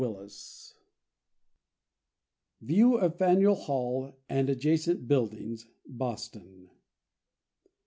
VIEW 2.59 2.95
OF 2.95 3.19
FANEUIL 3.19 3.53
HALL, 3.53 4.17
AND 4.27 4.49
ADJACENT 4.49 5.07
BUILDINGS, 5.07 5.67
BOSTON. 5.85 6.71